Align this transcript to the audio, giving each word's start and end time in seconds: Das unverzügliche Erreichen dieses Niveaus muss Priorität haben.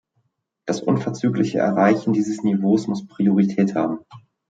Das 0.65 0.81
unverzügliche 0.81 1.59
Erreichen 1.59 2.11
dieses 2.13 2.41
Niveaus 2.41 2.87
muss 2.87 3.05
Priorität 3.05 3.75
haben. 3.75 3.99